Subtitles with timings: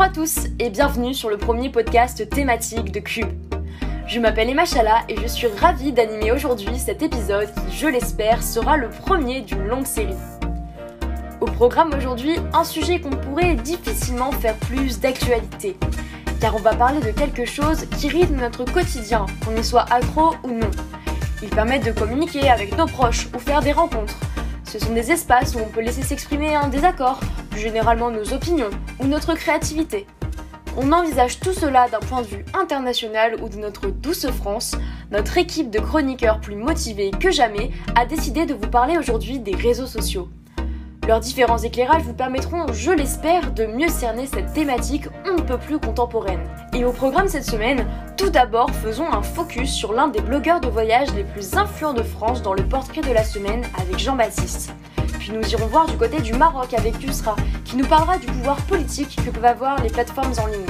[0.00, 3.28] Bonjour à tous et bienvenue sur le premier podcast thématique de Cube.
[4.06, 8.42] Je m'appelle Emma Chala et je suis ravie d'animer aujourd'hui cet épisode qui, je l'espère,
[8.42, 10.16] sera le premier d'une longue série.
[11.42, 15.76] Au programme aujourd'hui, un sujet qu'on pourrait difficilement faire plus d'actualité,
[16.40, 20.34] car on va parler de quelque chose qui rythme notre quotidien, qu'on y soit accro
[20.44, 20.70] ou non.
[21.42, 24.18] Ils permettent de communiquer avec nos proches ou faire des rencontres.
[24.64, 28.70] Ce sont des espaces où on peut laisser s'exprimer un désaccord, plus généralement nos opinions
[29.00, 30.06] ou notre créativité.
[30.76, 34.76] On envisage tout cela d'un point de vue international où de notre douce France,
[35.10, 39.54] notre équipe de chroniqueurs plus motivés que jamais a décidé de vous parler aujourd'hui des
[39.54, 40.28] réseaux sociaux.
[41.08, 45.58] Leurs différents éclairages vous permettront, je l'espère, de mieux cerner cette thématique on ne peut
[45.58, 46.46] plus contemporaine.
[46.72, 47.84] Et au programme cette semaine,
[48.16, 52.04] tout d'abord faisons un focus sur l'un des blogueurs de voyage les plus influents de
[52.04, 54.72] France dans le portrait de la semaine avec Jean-Baptiste.
[55.32, 59.16] Nous irons voir du côté du Maroc avec Yusra, qui nous parlera du pouvoir politique
[59.24, 60.66] que peuvent avoir les plateformes en ligne.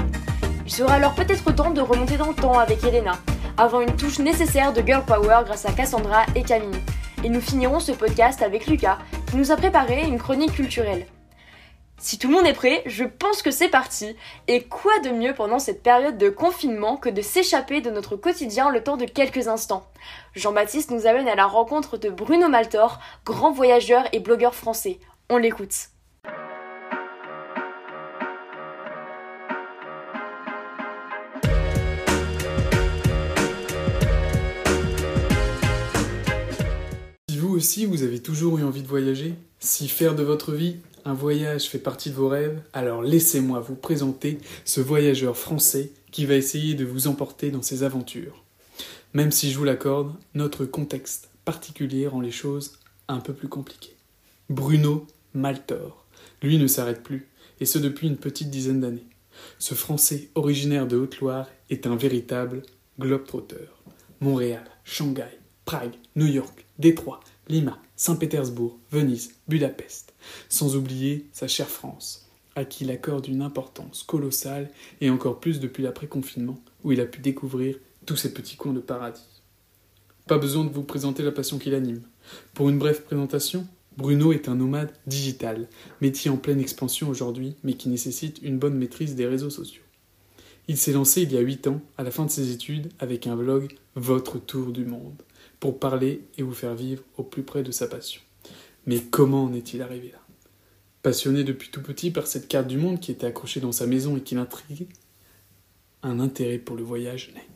[0.67, 3.13] Il sera alors peut-être temps de remonter dans le temps avec Elena,
[3.57, 6.83] avant une touche nécessaire de girl power grâce à Cassandra et Camille.
[7.25, 8.99] Et nous finirons ce podcast avec Lucas,
[9.31, 11.07] qui nous a préparé une chronique culturelle.
[12.03, 14.17] Si tout le monde est prêt, je pense que c'est parti.
[14.49, 18.71] Et quoi de mieux pendant cette période de confinement que de s'échapper de notre quotidien
[18.71, 19.87] le temps de quelques instants?
[20.35, 24.99] Jean-Baptiste nous amène à la rencontre de Bruno Maltor, grand voyageur et blogueur français.
[25.29, 25.91] On l'écoute.
[37.61, 41.69] Aussi vous avez toujours eu envie de voyager, si faire de votre vie un voyage
[41.69, 46.73] fait partie de vos rêves, alors laissez-moi vous présenter ce voyageur français qui va essayer
[46.75, 48.45] de vous emporter dans ses aventures.
[49.13, 53.97] Même si je vous l'accorde, notre contexte particulier rend les choses un peu plus compliquées.
[54.49, 56.07] Bruno Maltor,
[56.43, 57.29] lui ne s'arrête plus,
[57.61, 59.07] et ce depuis une petite dizaine d'années.
[59.59, 62.63] Ce Français originaire de Haute-Loire est un véritable
[62.99, 63.83] globe-trotteur.
[64.21, 67.21] Montréal, Shanghai, Prague, New York, Détroit,
[67.51, 70.15] Lima, Saint-Pétersbourg, Venise, Budapest,
[70.49, 75.59] sans oublier sa chère France, à qui il accorde une importance colossale et encore plus
[75.59, 79.43] depuis l'après-confinement, où il a pu découvrir tous ces petits coins de paradis.
[80.29, 82.03] Pas besoin de vous présenter la passion qui l'anime.
[82.55, 85.67] Pour une brève présentation, Bruno est un nomade digital,
[86.01, 89.83] métier en pleine expansion aujourd'hui, mais qui nécessite une bonne maîtrise des réseaux sociaux.
[90.69, 93.27] Il s'est lancé il y a 8 ans, à la fin de ses études, avec
[93.27, 95.21] un vlog Votre Tour du Monde,
[95.61, 98.21] pour parler et vous faire vivre au plus près de sa passion.
[98.87, 100.19] Mais comment en est-il arrivé là?
[101.03, 104.17] Passionné depuis tout petit par cette carte du monde qui était accrochée dans sa maison
[104.17, 104.89] et qui l'intriguait,
[106.03, 107.47] un intérêt pour le voyage naît.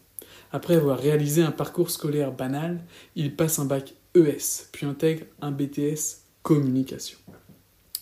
[0.52, 2.80] Après avoir réalisé un parcours scolaire banal,
[3.16, 7.18] il passe un bac ES, puis intègre un BTS communication.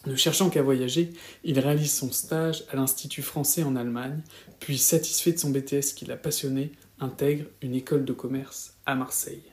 [0.04, 1.12] Ne cherchant qu'à voyager,
[1.44, 4.20] il réalise son stage à l'Institut français en Allemagne,
[4.58, 9.51] puis satisfait de son BTS qui l'a passionné, intègre une école de commerce à Marseille.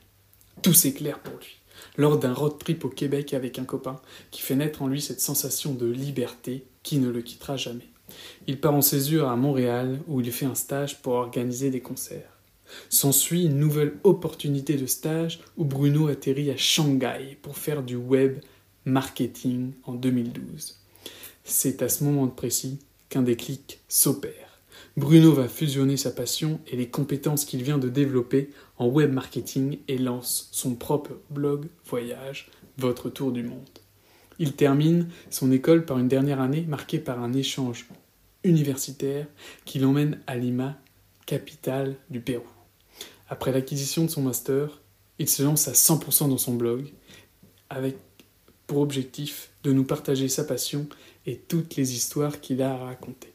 [0.62, 1.58] Tout s'éclaire pour lui,
[1.96, 4.00] lors d'un road trip au Québec avec un copain,
[4.30, 7.88] qui fait naître en lui cette sensation de liberté qui ne le quittera jamais.
[8.46, 12.36] Il part en césure à Montréal, où il fait un stage pour organiser des concerts.
[12.88, 18.38] S'ensuit une nouvelle opportunité de stage où Bruno atterrit à Shanghai pour faire du web
[18.84, 20.78] marketing en 2012.
[21.44, 22.78] C'est à ce moment précis
[23.08, 24.60] qu'un déclic s'opère.
[24.96, 28.50] Bruno va fusionner sa passion et les compétences qu'il vient de développer
[28.80, 32.48] en web marketing et lance son propre blog voyage,
[32.78, 33.68] Votre Tour du Monde.
[34.38, 37.86] Il termine son école par une dernière année marquée par un échange
[38.42, 39.26] universitaire
[39.66, 40.78] qui l'emmène à Lima,
[41.26, 42.48] capitale du Pérou.
[43.28, 44.80] Après l'acquisition de son master,
[45.18, 46.90] il se lance à 100% dans son blog
[47.68, 47.98] avec
[48.66, 50.88] pour objectif de nous partager sa passion
[51.26, 53.34] et toutes les histoires qu'il a à raconter.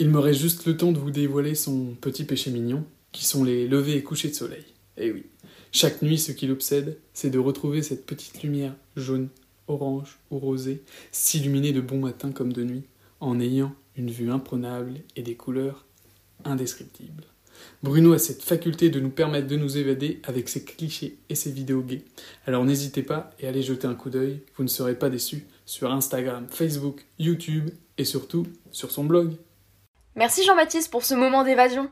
[0.00, 3.44] Il me reste juste le temps de vous dévoiler son petit péché mignon, qui sont
[3.44, 4.64] les levées et couchers de soleil.
[4.96, 5.26] Eh oui,
[5.72, 9.28] chaque nuit ce qui l'obsède, c'est de retrouver cette petite lumière jaune,
[9.66, 10.82] orange ou rosée,
[11.12, 12.84] s'illuminer de bon matin comme de nuit,
[13.20, 15.84] en ayant une vue imprenable et des couleurs
[16.44, 17.24] indescriptibles.
[17.82, 21.50] Bruno a cette faculté de nous permettre de nous évader avec ses clichés et ses
[21.50, 22.04] vidéos gays.
[22.46, 25.92] Alors n'hésitez pas et allez jeter un coup d'œil, vous ne serez pas déçus, sur
[25.92, 29.32] Instagram, Facebook, YouTube et surtout sur son blog.
[30.14, 31.90] Merci Jean-Baptiste pour ce moment d'évasion.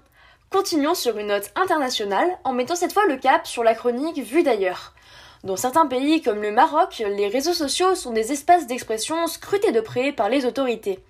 [0.50, 4.44] Continuons sur une note internationale en mettant cette fois le cap sur la chronique vue
[4.44, 4.94] d'ailleurs.
[5.42, 9.80] Dans certains pays comme le Maroc, les réseaux sociaux sont des espaces d'expression scrutés de
[9.80, 11.00] près par les autorités.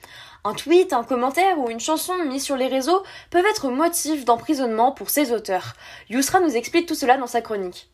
[0.44, 4.93] Un tweet, un commentaire ou une chanson mise sur les réseaux peuvent être motif d'emprisonnement
[4.93, 5.75] pour ses auteurs.
[6.09, 7.91] Yousra nous explique tout cela dans sa chronique.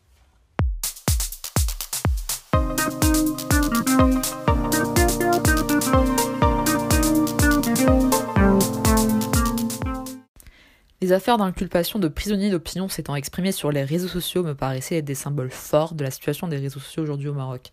[11.11, 15.15] Affaires d'inculpation de prisonniers d'opinion s'étant exprimées sur les réseaux sociaux me paraissaient être des
[15.15, 17.71] symboles forts de la situation des réseaux sociaux aujourd'hui au Maroc.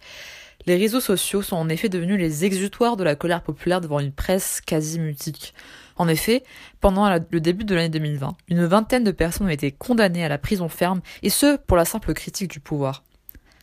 [0.66, 4.12] Les réseaux sociaux sont en effet devenus les exutoires de la colère populaire devant une
[4.12, 5.54] presse quasi mutique.
[5.96, 6.42] En effet,
[6.80, 10.38] pendant le début de l'année 2020, une vingtaine de personnes ont été condamnées à la
[10.38, 13.04] prison ferme, et ce, pour la simple critique du pouvoir.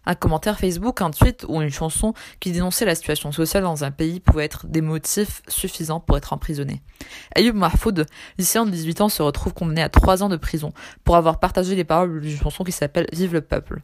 [0.10, 3.92] Un commentaire Facebook, un tweet ou une chanson qui dénonçait la situation sociale dans un
[3.92, 6.82] pays pouvait être des motifs suffisants pour être emprisonné.
[7.36, 8.06] Ayoub Mahfoud,
[8.38, 10.72] lycéen de 18 ans, se retrouve condamné à 3 ans de prison
[11.04, 13.82] pour avoir partagé les paroles d'une chanson qui s'appelle Vive le peuple.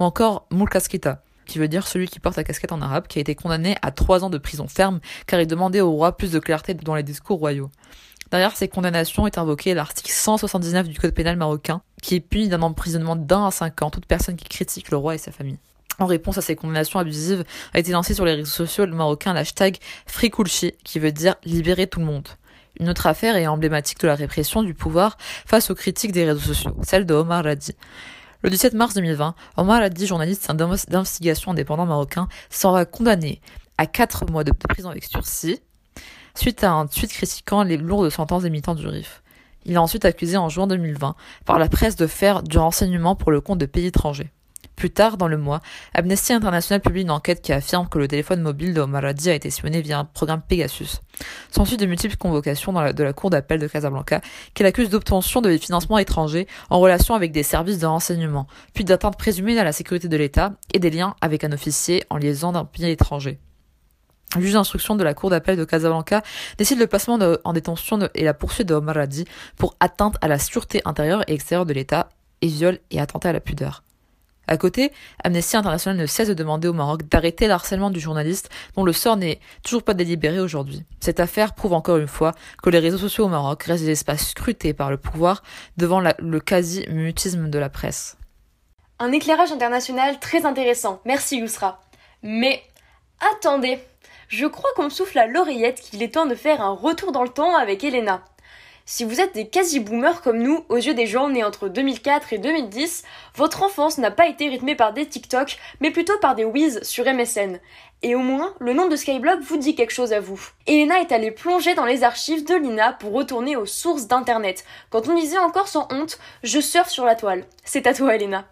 [0.00, 3.20] Ou encore Moulkaskita, qui veut dire celui qui porte la casquette en arabe, qui a
[3.20, 6.38] été condamné à trois ans de prison ferme car il demandait au roi plus de
[6.38, 7.70] clarté dans les discours royaux.
[8.30, 13.16] Derrière ces condamnations est invoqué l'article 179 du Code pénal marocain, qui punit d'un emprisonnement
[13.16, 15.58] d'un à cinq ans toute personne qui critique le roi et sa famille.
[15.98, 19.32] En réponse à ces condamnations abusives, a été lancé sur les réseaux sociaux le marocain
[19.32, 22.28] l'hashtag Frikulchi, qui veut dire libérer tout le monde.
[22.78, 25.16] Une autre affaire est emblématique de la répression du pouvoir
[25.46, 27.74] face aux critiques des réseaux sociaux, celle de Omar Radi.
[28.42, 33.40] Le 17 mars 2020, Omar Haddi, journaliste d'investigation indépendant marocain, sera condamné
[33.78, 35.60] à 4 mois de prison avec sursis
[36.34, 39.22] suite à un tweet critiquant les lourdes sentences des militants du RIF.
[39.64, 41.14] Il est ensuite accusé en juin 2020
[41.44, 44.30] par la presse de faire du renseignement pour le compte de pays étrangers.
[44.78, 45.60] Plus tard dans le mois,
[45.92, 49.82] Amnesty International publie une enquête qui affirme que le téléphone mobile de a été sillonné
[49.82, 51.00] via un programme Pegasus.
[51.50, 54.20] S'ensuit de multiples convocations de la cour d'appel de Casablanca
[54.54, 59.18] qui l'accuse d'obtention de financements étrangers en relation avec des services de renseignement, puis d'atteinte
[59.18, 62.64] présumée à la sécurité de l'État et des liens avec un officier en liaison d'un
[62.64, 63.40] pays étranger.
[64.36, 66.22] Le juge d'instruction de la cour d'appel de Casablanca
[66.58, 69.24] décide le placement en détention et la poursuite de Omar Hadi
[69.56, 72.10] pour atteinte à la sûreté intérieure et extérieure de l'État
[72.42, 73.82] et viol et attentat à la pudeur.
[74.46, 74.92] À côté,
[75.22, 79.16] Amnesty International ne cesse de demander au Maroc d'arrêter l'harcèlement du journaliste dont le sort
[79.16, 80.84] n'est toujours pas délibéré aujourd'hui.
[81.00, 82.32] Cette affaire prouve encore une fois
[82.62, 85.42] que les réseaux sociaux au Maroc restent des espaces scrutés par le pouvoir
[85.76, 88.16] devant le quasi-mutisme de la presse.
[88.98, 91.00] Un éclairage international très intéressant.
[91.04, 91.80] Merci Yousra.
[92.22, 92.62] Mais
[93.34, 93.78] attendez,
[94.28, 97.22] je crois qu'on me souffle à l'oreillette qu'il est temps de faire un retour dans
[97.22, 98.22] le temps avec Elena.
[98.90, 102.38] Si vous êtes des quasi-boomers comme nous, aux yeux des gens nés entre 2004 et
[102.38, 103.04] 2010,
[103.34, 107.04] votre enfance n'a pas été rythmée par des TikTok, mais plutôt par des whiz sur
[107.04, 107.58] MSN.
[108.02, 110.40] Et au moins, le nom de Skyblog vous dit quelque chose à vous.
[110.66, 114.64] Elena est allée plonger dans les archives de l'INA pour retourner aux sources d'Internet.
[114.88, 117.44] Quand on disait encore sans honte, je surfe sur la toile.
[117.64, 118.46] C'est à toi, Elena.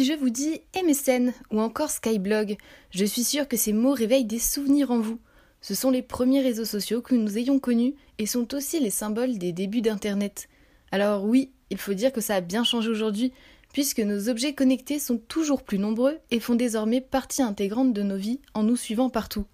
[0.00, 2.56] Si je vous dis MSN ou encore Skyblog,
[2.90, 5.18] je suis sûre que ces mots réveillent des souvenirs en vous.
[5.60, 9.36] Ce sont les premiers réseaux sociaux que nous ayons connus et sont aussi les symboles
[9.36, 10.48] des débuts d'Internet.
[10.90, 13.34] Alors oui, il faut dire que ça a bien changé aujourd'hui,
[13.74, 18.16] puisque nos objets connectés sont toujours plus nombreux et font désormais partie intégrante de nos
[18.16, 19.44] vies en nous suivant partout.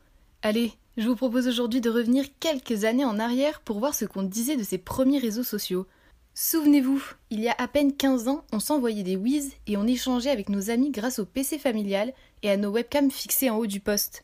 [0.43, 4.23] Allez, je vous propose aujourd'hui de revenir quelques années en arrière pour voir ce qu'on
[4.23, 5.89] disait de ces premiers réseaux sociaux.
[6.39, 10.29] Souvenez-vous, il y a à peine 15 ans, on s'envoyait des whiz et on échangeait
[10.29, 12.13] avec nos amis grâce au PC familial
[12.43, 14.23] et à nos webcams fixées en haut du poste.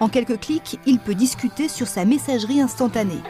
[0.00, 3.22] En quelques clics, il peut discuter sur sa messagerie instantanée.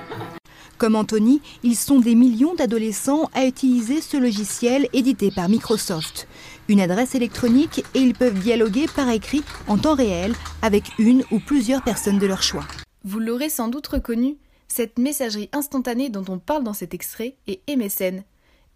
[0.79, 6.27] Comme Anthony, ils sont des millions d'adolescents à utiliser ce logiciel édité par Microsoft.
[6.69, 11.41] Une adresse électronique et ils peuvent dialoguer par écrit en temps réel avec une ou
[11.41, 12.65] plusieurs personnes de leur choix.
[13.05, 17.61] Vous l'aurez sans doute reconnu, cette messagerie instantanée dont on parle dans cet extrait est
[17.69, 18.23] MSN.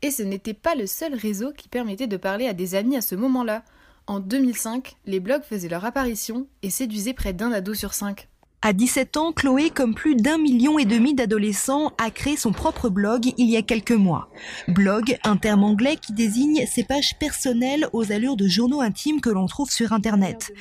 [0.02, 3.00] Et ce n'était pas le seul réseau qui permettait de parler à des amis à
[3.00, 3.64] ce moment-là.
[4.06, 8.28] En 2005, les blogs faisaient leur apparition et séduisaient près d'un ado sur cinq.
[8.60, 12.88] À 17 ans, Chloé, comme plus d'un million et demi d'adolescents, a créé son propre
[12.88, 14.30] blog il y a quelques mois.
[14.66, 19.30] Blog, un terme anglais qui désigne ces pages personnelles aux allures de journaux intimes que
[19.30, 20.52] l'on trouve sur Internet.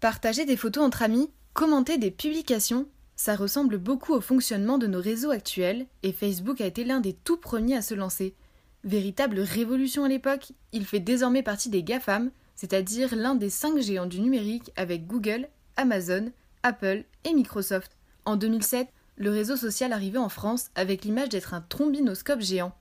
[0.00, 5.00] Partager des photos entre amis, commenter des publications, ça ressemble beaucoup au fonctionnement de nos
[5.00, 8.34] réseaux actuels, et Facebook a été l'un des tout premiers à se lancer.
[8.84, 14.06] Véritable révolution à l'époque, il fait désormais partie des GAFAM, c'est-à-dire l'un des cinq géants
[14.06, 17.96] du numérique avec Google, Amazon, Apple et Microsoft.
[18.24, 22.72] En 2007, le réseau social arrivait en France avec l'image d'être un trombinoscope géant.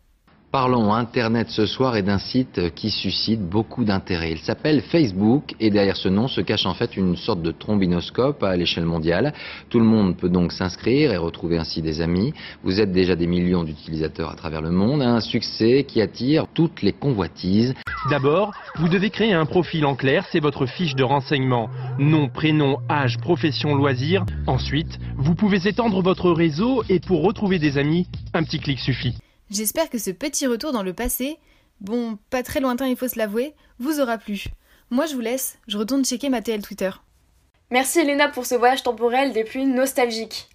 [0.52, 4.34] Parlons Internet ce soir et d'un site qui suscite beaucoup d'intérêt.
[4.34, 8.44] Il s'appelle Facebook et derrière ce nom se cache en fait une sorte de trombinoscope
[8.44, 9.32] à l'échelle mondiale.
[9.70, 12.34] Tout le monde peut donc s'inscrire et retrouver ainsi des amis.
[12.64, 16.82] Vous êtes déjà des millions d'utilisateurs à travers le monde, un succès qui attire toutes
[16.82, 17.74] les convoitises.
[18.10, 21.70] D'abord, vous devez créer un profil en clair, c'est votre fiche de renseignement.
[21.98, 24.26] Nom, prénom, âge, profession, loisir.
[24.48, 29.16] Ensuite, vous pouvez étendre votre réseau et pour retrouver des amis, un petit clic suffit.
[29.52, 31.38] J'espère que ce petit retour dans le passé,
[31.82, 34.46] bon, pas très lointain il faut se l'avouer, vous aura plu.
[34.92, 36.90] Moi je vous laisse, je retourne checker ma TL Twitter.
[37.70, 40.48] Merci Elena pour ce voyage temporel des plus nostalgiques.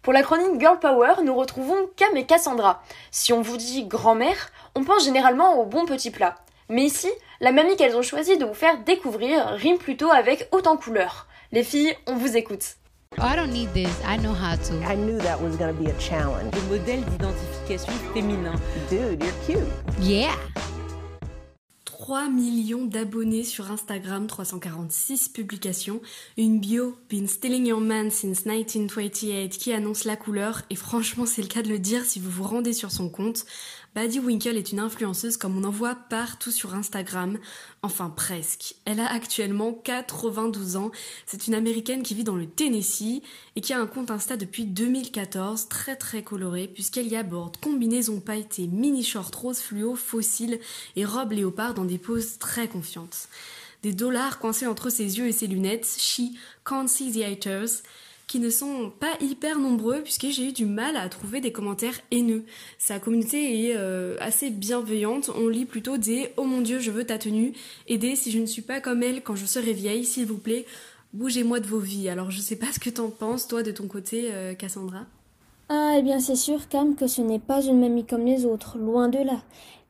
[0.00, 2.82] Pour la chronique Girl Power, nous retrouvons Cam et Cassandra.
[3.10, 6.36] Si on vous dit grand-mère, on pense généralement aux bons petits plats.
[6.70, 7.10] Mais ici,
[7.40, 11.26] la mamie qu'elles ont choisi de vous faire découvrir rime plutôt avec autant couleur.
[11.52, 12.76] Les filles, on vous écoute.
[13.18, 13.92] Oh, I don't need this.
[14.04, 14.84] I know how to.
[14.84, 16.54] I knew that was going to be a challenge.
[16.54, 18.54] Le modèle d'identification féminin.
[18.88, 19.68] Dude, you're cute.
[20.00, 20.34] Yeah.
[21.84, 26.00] 3 millions d'abonnés sur Instagram, 346 publications,
[26.36, 31.42] une bio Been Stealing Your Man Since 1928 qui annonce la couleur et franchement c'est
[31.42, 33.46] le cas de le dire si vous vous rendez sur son compte.
[33.94, 37.38] Baddy Winkle est une influenceuse comme on en voit partout sur Instagram,
[37.82, 38.74] enfin presque.
[38.86, 40.90] Elle a actuellement 92 ans,
[41.26, 43.20] c'est une américaine qui vit dans le Tennessee
[43.54, 48.20] et qui a un compte Insta depuis 2014, très très coloré puisqu'elle y aborde combinaisons
[48.20, 50.58] pailletées, mini short rose fluo, fossiles
[50.96, 53.28] et robes léopard dans des poses très confiantes.
[53.82, 56.32] Des dollars coincés entre ses yeux et ses lunettes, she
[56.64, 57.82] can't see the haters
[58.26, 62.00] qui ne sont pas hyper nombreux puisque j'ai eu du mal à trouver des commentaires
[62.10, 62.44] haineux.
[62.78, 67.04] Sa communauté est euh, assez bienveillante, on lit plutôt des «Oh mon dieu, je veux
[67.04, 67.52] ta tenue»
[67.88, 70.38] et des «Si je ne suis pas comme elle quand je serai vieille, s'il vous
[70.38, 70.64] plaît,
[71.12, 72.08] bougez-moi de vos vies».
[72.10, 75.06] Alors je sais pas ce que t'en penses, toi, de ton côté, euh, Cassandra
[75.68, 78.78] Ah, eh bien c'est sûr, Cam, que ce n'est pas une mamie comme les autres,
[78.78, 79.42] loin de là.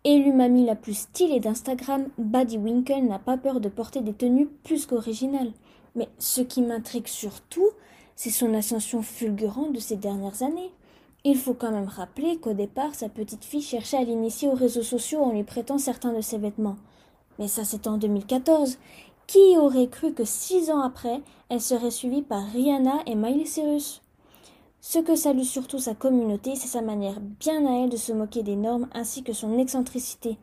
[0.04, 4.48] Élue mamie la plus stylée d'Instagram, Buddy Winkle n'a pas peur de porter des tenues
[4.64, 5.52] plus qu'originales.
[5.94, 7.68] Mais ce qui m'intrigue surtout,
[8.16, 10.70] c'est son ascension fulgurante de ces dernières années.
[11.24, 14.82] Il faut quand même rappeler qu'au départ, sa petite fille cherchait à l'initier aux réseaux
[14.82, 16.76] sociaux en lui prêtant certains de ses vêtements.
[17.38, 18.78] Mais ça, c'était en 2014.
[19.26, 24.02] Qui aurait cru que six ans après, elle serait suivie par Rihanna et Miley Cyrus?
[24.80, 28.42] Ce que salue surtout sa communauté, c'est sa manière bien à elle de se moquer
[28.42, 30.38] des normes ainsi que son excentricité.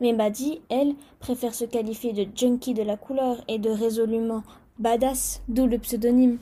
[0.00, 4.44] Mais Baddy, elle, préfère se qualifier de junkie de la couleur et de résolument
[4.78, 6.38] badass, d'où le pseudonyme.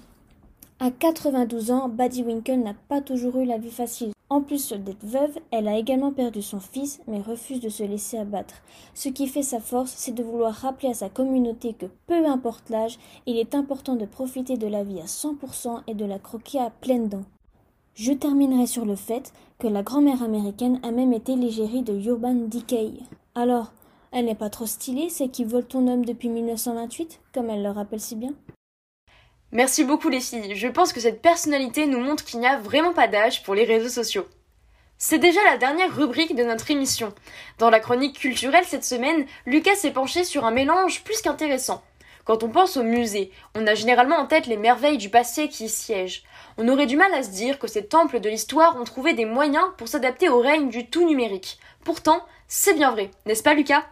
[0.80, 4.12] À 92 ans, Buddy Winkle n'a pas toujours eu la vie facile.
[4.30, 8.16] En plus d'être veuve, elle a également perdu son fils, mais refuse de se laisser
[8.16, 8.54] abattre.
[8.94, 12.70] Ce qui fait sa force, c'est de vouloir rappeler à sa communauté que peu importe
[12.70, 16.60] l'âge, il est important de profiter de la vie à 100% et de la croquer
[16.60, 17.26] à pleines dents.
[17.94, 22.34] Je terminerai sur le fait que la grand-mère américaine a même été l'égérie de Urban
[22.34, 22.92] Decay.
[23.34, 23.72] Alors,
[24.12, 27.70] elle n'est pas trop stylée, c'est qui vole ton homme depuis 1928, comme elle le
[27.70, 28.34] rappelle si bien?
[29.50, 32.92] Merci beaucoup les filles, je pense que cette personnalité nous montre qu'il n'y a vraiment
[32.92, 34.26] pas d'âge pour les réseaux sociaux.
[34.98, 37.14] C'est déjà la dernière rubrique de notre émission.
[37.58, 41.82] Dans la chronique culturelle cette semaine, Lucas s'est penché sur un mélange plus qu'intéressant.
[42.26, 45.64] Quand on pense au musée, on a généralement en tête les merveilles du passé qui
[45.64, 46.24] y siègent.
[46.58, 49.24] On aurait du mal à se dire que ces temples de l'histoire ont trouvé des
[49.24, 51.58] moyens pour s'adapter au règne du tout numérique.
[51.84, 53.84] Pourtant, c'est bien vrai, n'est-ce pas Lucas?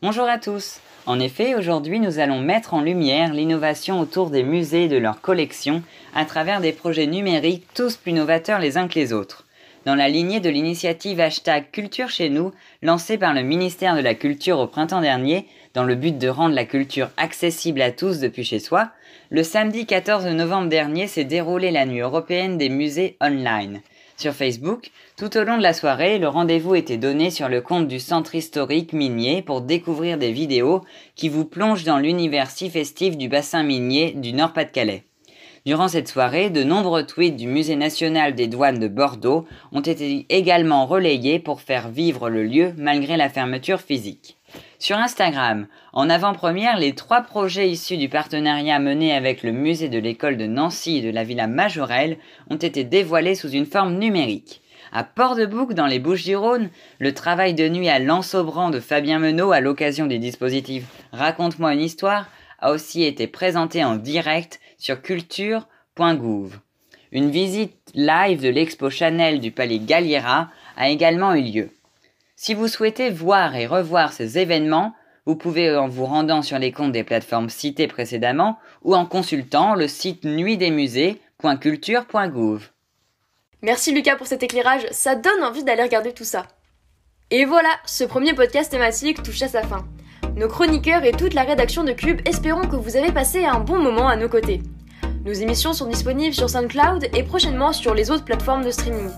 [0.00, 0.78] Bonjour à tous.
[1.06, 5.20] En effet, aujourd'hui, nous allons mettre en lumière l'innovation autour des musées et de leurs
[5.20, 5.82] collections
[6.14, 9.44] à travers des projets numériques tous plus novateurs les uns que les autres.
[9.86, 14.14] Dans la lignée de l'initiative hashtag Culture chez nous, lancée par le ministère de la
[14.14, 18.44] Culture au printemps dernier, dans le but de rendre la culture accessible à tous depuis
[18.44, 18.92] chez soi,
[19.30, 23.80] le samedi 14 novembre dernier s'est déroulée la nuit européenne des musées online.
[24.18, 27.86] Sur Facebook, tout au long de la soirée, le rendez-vous était donné sur le compte
[27.86, 30.80] du centre historique minier pour découvrir des vidéos
[31.14, 35.04] qui vous plongent dans l'univers si festif du bassin minier du Nord-Pas-de-Calais.
[35.66, 40.26] Durant cette soirée, de nombreux tweets du Musée national des douanes de Bordeaux ont été
[40.30, 44.37] également relayés pour faire vivre le lieu malgré la fermeture physique.
[44.80, 49.98] Sur Instagram, en avant-première, les trois projets issus du partenariat mené avec le musée de
[49.98, 52.16] l'école de Nancy et de la Villa Majorelle
[52.48, 54.62] ont été dévoilés sous une forme numérique.
[54.92, 56.70] À Port-de-Bouc, dans les Bouches-du-Rhône,
[57.00, 61.80] le travail de nuit à l'Ansobran de Fabien Menot à l'occasion des dispositifs Raconte-moi une
[61.80, 62.28] histoire
[62.60, 66.60] a aussi été présenté en direct sur culture.gouv.
[67.10, 71.70] Une visite live de l'expo Chanel du palais Galliera a également eu lieu.
[72.40, 74.94] Si vous souhaitez voir et revoir ces événements,
[75.26, 79.74] vous pouvez en vous rendant sur les comptes des plateformes citées précédemment ou en consultant
[79.74, 82.68] le site nuitdesmusées.culture.gouv.
[83.62, 86.46] Merci Lucas pour cet éclairage, ça donne envie d'aller regarder tout ça.
[87.32, 89.84] Et voilà, ce premier podcast thématique touche à sa fin.
[90.36, 93.80] Nos chroniqueurs et toute la rédaction de Cube espérons que vous avez passé un bon
[93.80, 94.62] moment à nos côtés.
[95.24, 99.10] Nos émissions sont disponibles sur SoundCloud et prochainement sur les autres plateformes de streaming.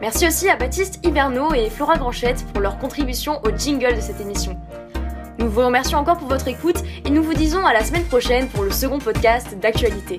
[0.00, 4.20] Merci aussi à Baptiste Hiberno et Flora Granchette pour leur contribution au jingle de cette
[4.20, 4.58] émission.
[5.38, 8.48] Nous vous remercions encore pour votre écoute et nous vous disons à la semaine prochaine
[8.48, 10.18] pour le second podcast d'actualité.